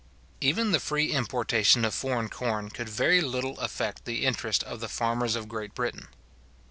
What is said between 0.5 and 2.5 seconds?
the free importation of foreign